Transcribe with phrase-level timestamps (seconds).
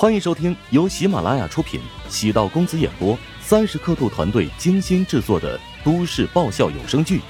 [0.00, 7.18] 欢迎收听由喜马拉雅出品、喜道公子演播、三十刻度团队精心制作的都市爆笑有声剧《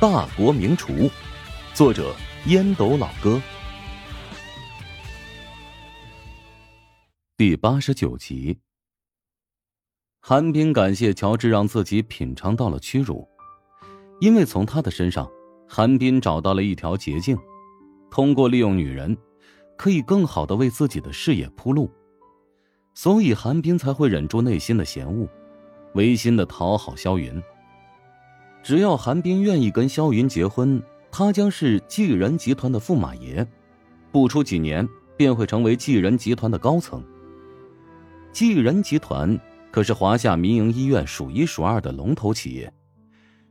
[0.00, 0.92] 大国名厨》，
[1.72, 2.12] 作者
[2.46, 3.40] 烟斗老哥，
[7.36, 8.58] 第八十九集。
[10.20, 13.24] 韩冰感谢乔治让自己品尝到了屈辱，
[14.20, 15.30] 因为从他的身上，
[15.68, 17.38] 韩冰找到了一条捷径，
[18.10, 19.16] 通过利用女人，
[19.78, 21.88] 可以更好的为自己的事业铺路。
[22.96, 25.28] 所以韩冰才会忍住内心的嫌恶，
[25.92, 27.40] 违心的讨好萧云。
[28.62, 30.82] 只要韩冰愿意跟萧云结婚，
[31.12, 33.46] 他将是济仁集团的驸马爷，
[34.10, 37.04] 不出几年便会成为济仁集团的高层。
[38.32, 39.38] 济仁集团
[39.70, 42.72] 可是华夏民营医院数一数二的龙头企业，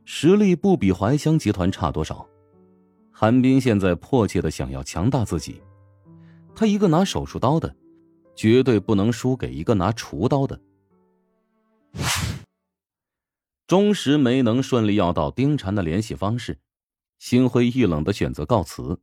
[0.05, 2.27] 实力不比怀香集团差多少。
[3.11, 5.61] 韩冰现在迫切的想要强大自己，
[6.55, 7.75] 他一个拿手术刀的。
[8.35, 10.59] 绝对不能输给一个拿厨刀的。
[13.65, 16.59] 钟石没能顺利要到丁禅的联系方式，
[17.17, 18.99] 心灰意冷的选择告辞。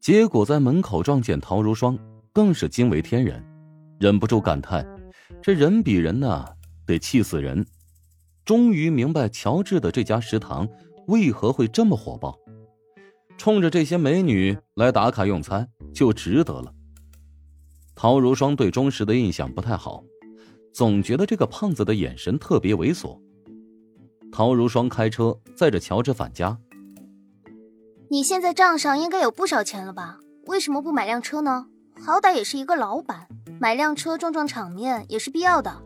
[0.00, 1.98] 结果在门口撞见陶如霜，
[2.32, 3.44] 更是惊为天人，
[3.98, 4.86] 忍不住感叹：
[5.42, 6.44] 这人比人呐，
[6.86, 7.66] 得气死人！
[8.44, 10.68] 终于明白乔治的这家食堂
[11.08, 12.38] 为何会这么火爆，
[13.36, 16.72] 冲着这些美女来打卡用餐就值得了。
[17.96, 20.04] 陶如霜对钟石的印象不太好，
[20.70, 23.18] 总觉得这个胖子的眼神特别猥琐。
[24.30, 26.58] 陶如霜开车载着乔治返家。
[28.10, 30.18] 你现在账上应该有不少钱了吧？
[30.44, 31.66] 为什么不买辆车呢？
[31.98, 33.26] 好歹也是一个老板，
[33.58, 35.82] 买辆车壮壮场面也是必要的。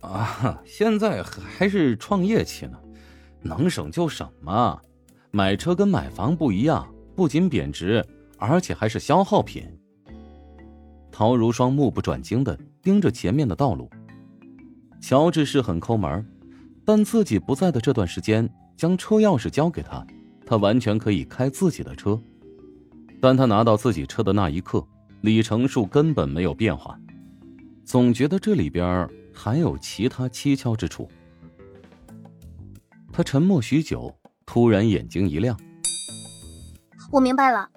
[0.00, 2.76] 啊，现在还是创业期呢，
[3.42, 4.80] 能省就省嘛。
[5.30, 8.04] 买车跟买房不一样，不仅贬值，
[8.38, 9.77] 而且还是消耗品。
[11.18, 13.90] 陶如霜目不转睛的盯着前面的道路。
[15.00, 16.24] 乔治是很抠门，
[16.84, 20.06] 但自己不在的这段时间，将车钥匙交给他，
[20.46, 22.22] 他完全可以开自己的车。
[23.20, 24.86] 但他拿到自己车的那一刻，
[25.22, 26.96] 里程数根本没有变化，
[27.84, 31.08] 总觉得这里边还有其他蹊跷之处。
[33.10, 35.58] 他沉默许久，突然眼睛一亮
[37.10, 37.68] ：“我明白了，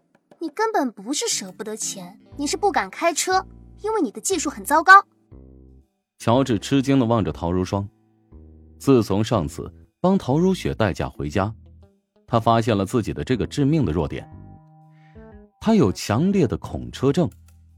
[0.42, 3.46] 你根本不是舍不得钱。”你是不敢开车，
[3.82, 4.94] 因为你的技术很糟糕。
[6.18, 7.88] 乔治吃惊的望着陶如霜。
[8.80, 11.54] 自从上次帮陶如雪代驾回家，
[12.26, 14.28] 他发现了自己的这个致命的弱点。
[15.60, 17.30] 他有强烈的恐车症，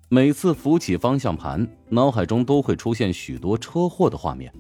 [0.08, 4.54] 每次扶起方向盘，脑海中都会出现许多车祸的画面。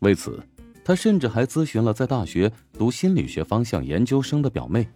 [0.00, 0.40] 为此，
[0.84, 4.86] 他甚至还咨询了在大学读心理学方向研究生的表妹，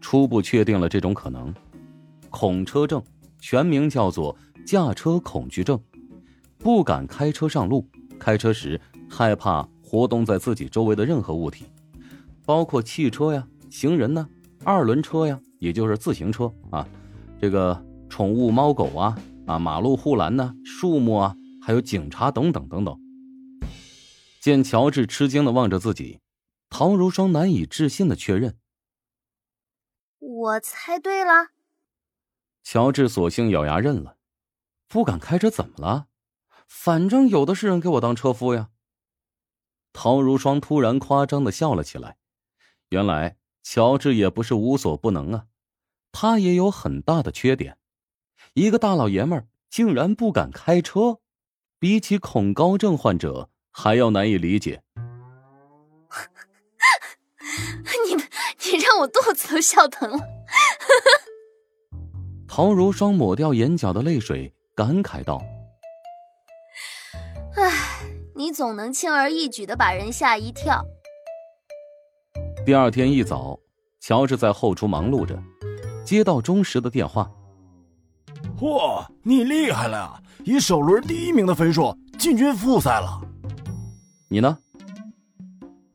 [0.00, 1.52] 初步确定了这种可能——
[2.32, 3.00] 恐车症。
[3.38, 5.82] 全名叫做驾车恐惧症，
[6.58, 7.84] 不敢开车上路。
[8.20, 11.64] 开车时害怕活动在自己周围的任何物体，
[12.44, 14.28] 包括汽车呀、行人呢、
[14.62, 16.86] 二轮车呀，也就是自行车啊，
[17.40, 22.96] 这个宠物猫狗啊啊，马路护栏呢、树木啊，还有警察等等等等。
[24.40, 26.20] 见乔治吃惊的望着自己，
[26.70, 28.56] 陶如霜难以置信的确认
[30.20, 31.48] ：“我猜对了。”
[32.62, 34.16] 乔治索性咬牙认了，
[34.88, 36.06] 不敢开车怎么了？
[36.66, 38.70] 反正有的是人给我当车夫呀。
[39.92, 42.16] 陶如霜突然夸张的笑了起来。
[42.88, 45.46] 原来乔治也不是无所不能啊，
[46.12, 47.78] 他也有很大的缺点。
[48.54, 51.20] 一个大老爷们儿竟然不敢开车，
[51.78, 54.82] 比起恐高症患者还要难以理解。
[58.06, 60.18] 你，你让我肚子都笑疼了。
[62.54, 65.42] 陶如霜抹掉眼角的泪水，感慨道
[67.56, 68.04] ：“唉，
[68.36, 70.84] 你总能轻而易举的把人吓一跳。”
[72.66, 73.58] 第二天一早，
[74.00, 75.42] 乔治在后厨忙碌着，
[76.04, 77.26] 接到钟石的电话
[78.60, 80.22] ：“嚯，你厉害了呀！
[80.44, 83.18] 以首轮第一名的分数进军复赛了。
[84.28, 84.58] 你呢？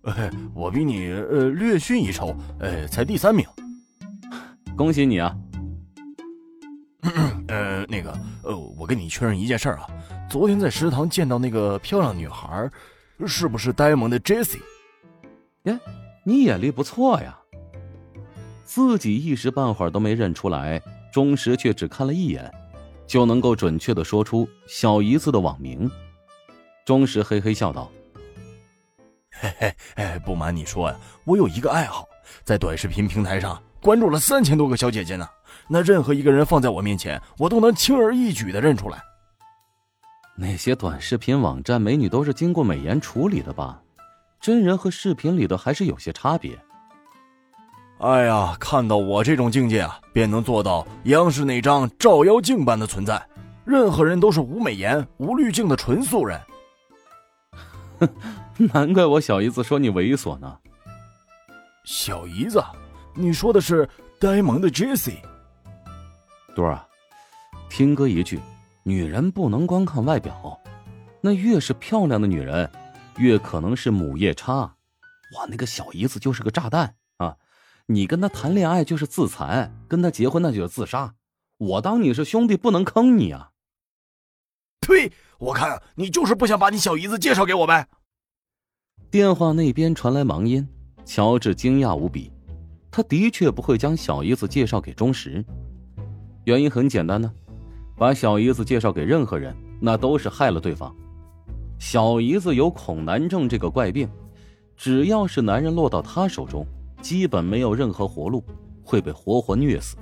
[0.05, 3.45] 哎，我比你呃略逊一筹，哎，才第三名。
[4.75, 5.37] 恭喜你啊！”
[7.47, 8.11] 呃，那个，
[8.43, 9.87] 呃，我跟你确认一件事啊，
[10.29, 12.69] 昨天在食堂见到那个漂亮女孩，
[13.25, 14.61] 是不是呆萌的 Jessie？
[15.63, 15.79] 耶，
[16.23, 17.37] 你眼力不错呀。
[18.65, 20.81] 自己一时半会儿都没认出来，
[21.13, 22.51] 钟石却只看了一眼，
[23.05, 25.89] 就能够准确的说出小姨子的网名。
[26.83, 27.89] 钟石嘿嘿笑道
[29.39, 32.07] ：“嘿嘿，哎，不瞒你说呀，我有一个爱好，
[32.43, 35.29] 在短视频平台上关注了三千多个小姐姐呢。”
[35.67, 39.01] 那任何一个人放在我面前，我都能轻而易举的认出来。
[40.35, 43.81] 那些短视频网站美女都是经过美颜处理的吧？
[44.39, 46.57] 真人和视频里的还是有些差别。
[47.99, 53.19] 哎呀，看到我这种境界啊，便能做到央视那张照妖镜般的存在，
[53.65, 56.39] 任何人都是无美颜、无滤镜的纯素人。
[57.99, 58.07] 哼，
[58.71, 60.55] 难怪我小姨子说你猥琐呢。
[61.83, 62.63] 小姨子，
[63.15, 63.89] 你说的是
[64.19, 65.17] 呆萌的 Jessie。
[66.57, 66.87] 多儿啊，
[67.69, 68.41] 听哥一句，
[68.81, 70.59] 女人不能光看外表，
[71.21, 72.67] 那越是漂亮的女人，
[73.17, 74.75] 越可能是母夜叉。
[75.35, 77.37] 我那个小姨子就是个炸弹啊！
[77.85, 81.13] 你跟她谈恋爱就是自残，跟她结婚那就是自杀。
[81.59, 83.51] 我当你是兄弟，不能坑你啊！
[84.81, 85.11] 呸！
[85.37, 87.87] 我看你就是不想把你小姨子介绍给我呗。
[89.11, 90.67] 电话那边传来忙音，
[91.05, 92.31] 乔治惊讶无比，
[92.89, 95.45] 他的确不会将小姨子介绍给钟石，
[96.47, 97.29] 原因很简单呢，
[97.97, 100.95] 把小姨子介绍给任何人，那都是害了对方。
[101.77, 104.07] 小姨子有恐男症这个怪病，
[104.77, 106.65] 只要是男人落到她手中。
[107.01, 108.41] 基本没有任何活路，
[108.81, 109.97] 会被活活虐死。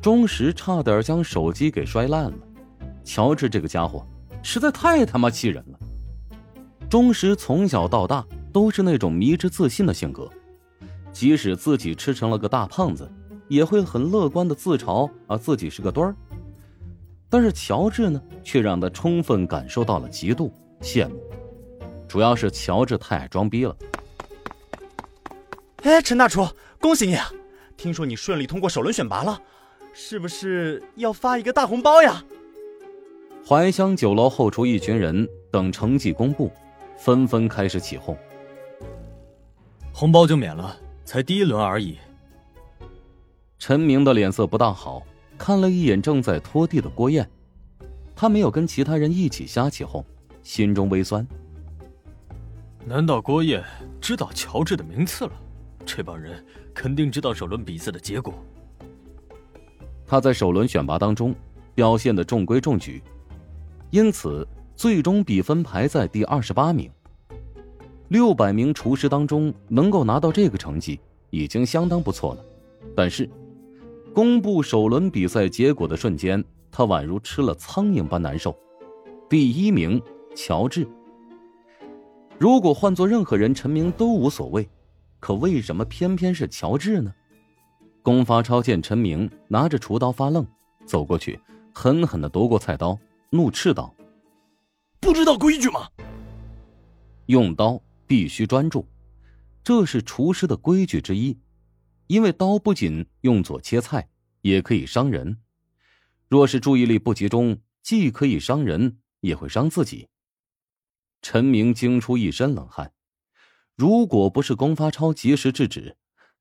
[0.00, 2.38] 钟石差点将手机给摔烂了。
[3.04, 4.04] 乔治这个家伙
[4.42, 5.78] 实在太他妈气人了。
[6.88, 10.28] 钟石从小到大都是那种迷之自信的性格，
[11.12, 13.08] 即使自己吃成了个大胖子，
[13.50, 16.14] 也会很乐观的自嘲啊自己是个墩儿。
[17.28, 20.50] 但是乔治呢，却让他充分感受到了嫉妒、
[20.80, 21.20] 羡慕，
[22.08, 23.76] 主要是乔治太爱装逼了。
[25.82, 26.46] 哎，陈大厨，
[26.80, 27.30] 恭喜你啊！
[27.76, 29.40] 听说你顺利通过首轮选拔了，
[29.92, 32.22] 是不是要发一个大红包呀？
[33.44, 36.52] 怀香酒楼后厨一群人等成绩公布，
[36.96, 38.16] 纷纷开始起哄。
[39.92, 41.98] 红包就免了，才第一轮而已。
[43.60, 47.28] 陈明的脸色不大好，看了一眼正在拖地的郭燕，
[48.16, 50.02] 他没有跟其他人一起瞎起哄，
[50.42, 51.24] 心中微酸。
[52.86, 53.62] 难道郭燕
[54.00, 55.32] 知道乔治的名次了？
[55.84, 56.42] 这帮人
[56.72, 58.32] 肯定知道首轮比赛的结果。
[60.06, 61.34] 他在首轮选拔当中
[61.74, 63.02] 表现的中规中矩，
[63.90, 66.90] 因此最终比分排在第二十八名。
[68.08, 70.98] 六百名厨师当中能够拿到这个成绩
[71.28, 72.44] 已经相当不错了。
[72.96, 73.28] 但是，
[74.12, 78.56] 公布首轮比赛结果的瞬间，他宛如吃了苍蝇般难受。
[79.28, 80.02] 第一名
[80.34, 80.86] 乔治。
[82.36, 84.68] 如果换做任何人，陈明都无所谓。
[85.20, 87.14] 可为什么偏偏是乔治呢？
[88.02, 90.44] 龚发超见陈明拿着厨刀发愣，
[90.86, 91.38] 走过去，
[91.72, 92.98] 狠狠的夺过菜刀，
[93.30, 93.94] 怒斥道
[94.98, 95.86] ：“不知道规矩吗？
[97.26, 98.84] 用刀必须专注，
[99.62, 101.38] 这是厨师的规矩之一。
[102.10, 104.10] 因为刀不仅用作切菜，
[104.40, 105.40] 也可以伤人。
[106.26, 110.08] 若是注意力不集中，既可以伤人，也会伤自己。”
[111.22, 112.92] 陈明惊出一身冷汗。
[113.76, 115.96] 如果不是龚发超及时制止，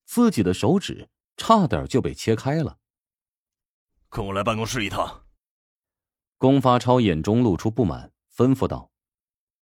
[0.05, 1.07] 自己的手指
[1.37, 2.79] 差点就被切开了。
[4.09, 5.23] 跟我来办公室一趟。
[6.39, 8.89] 龚发超眼中露出不满，吩咐道：“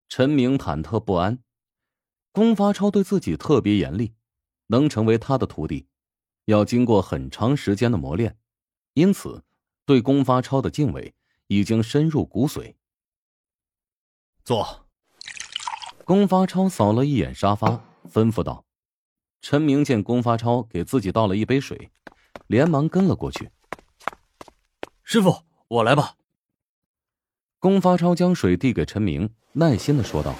[0.07, 1.43] 陈明忐忑不安。
[2.31, 4.13] 龚发超对自己特别严厉，
[4.71, 5.87] 能成为他的徒弟，
[6.45, 8.37] 要经过很长时间的磨练，
[8.93, 9.43] 因此
[9.85, 11.13] 对龚发超的敬畏
[11.47, 12.75] 已经深入骨髓。”
[14.45, 14.85] 坐。
[16.05, 18.65] 龚发超扫了一眼沙发，吩咐道
[19.41, 21.91] ：“陈明见龚发超给自己倒了一杯水，
[22.47, 23.51] 连忙跟了过去。
[25.03, 26.15] 师傅，我来吧。”
[27.59, 30.33] 龚发超将水递给陈明，耐心的说道：“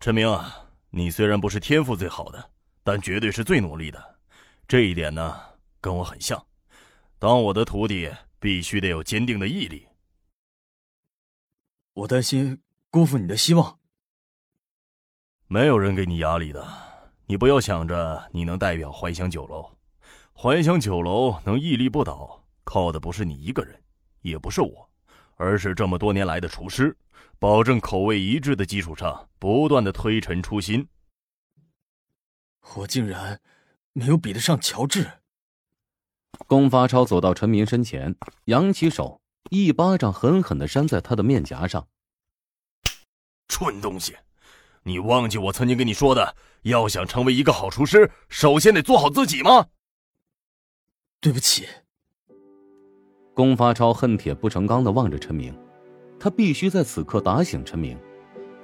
[0.00, 2.50] 陈明啊，你虽然不是天赋最好的，
[2.82, 4.18] 但绝对是最努力的，
[4.66, 5.40] 这一点呢，
[5.80, 6.44] 跟我很像。
[7.18, 9.86] 当我的徒弟，必须得有坚定的毅力。
[11.92, 13.78] 我担心辜负你的希望。”
[15.46, 16.66] 没有人给你压力的，
[17.26, 19.70] 你不要想着你能代表怀香酒楼。
[20.32, 23.80] 怀香酒楼能屹立不倒，靠的不是你一个人，
[24.22, 24.89] 也不是我，
[25.40, 26.94] 而是这么多年来的厨师，
[27.38, 30.86] 保证口味一致的基础上，不断的推陈出新。
[32.74, 33.40] 我竟然
[33.94, 35.10] 没有比得上乔治。
[36.46, 41.88] 龚发超走到陈明身前，扬起手，一巴掌狠狠的扇在他的面颊上。
[43.48, 44.14] 蠢东西！
[44.82, 49.68] 你忘记我曾经跟你说的，要想成为一个好厨师，首先得做好自己吗？
[51.18, 51.66] 对不起。
[53.40, 55.50] 龚发超恨铁不成钢的望着陈明，
[56.18, 57.96] 他必须在此刻打醒陈明，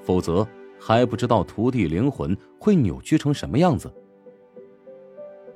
[0.03, 0.47] 否则
[0.79, 3.91] 还不知道徒弟灵魂会扭曲成什么样子。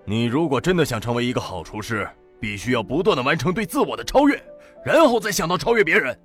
[0.07, 2.09] 你如果真的想成为一个好厨师，
[2.41, 4.43] 必须要不断的完成对自我的超越，
[4.83, 6.19] 然后再想到超越别人。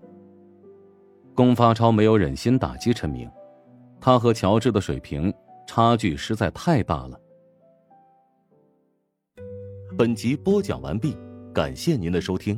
[1.35, 3.29] 龚发超没有忍心打击陈明，
[3.99, 5.33] 他和乔治的水平
[5.67, 7.19] 差距实在太大了。
[9.97, 11.17] 本集播讲完毕，
[11.53, 12.57] 感谢您的收听。